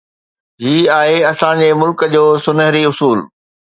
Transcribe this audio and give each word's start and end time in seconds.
هي 0.63 0.75
آهي 0.99 1.19
اسان 1.31 1.59
جي 1.65 1.69
ملڪ 1.81 2.09
جو 2.17 2.25
سونهري 2.47 2.83
اصول. 2.93 3.27